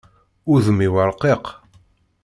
[0.53, 1.45] Udem-iw ṛqiq.